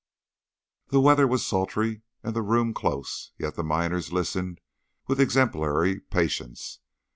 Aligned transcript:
The 0.87 0.99
weather 0.99 1.27
was 1.27 1.45
sultry 1.45 2.01
and 2.23 2.35
the 2.35 2.41
room 2.41 2.73
close, 2.73 3.33
yet 3.37 3.53
the 3.53 3.63
miners 3.63 4.11
listened 4.11 4.59
with 5.05 5.21
exemplary 5.21 5.99
patience. 5.99 6.79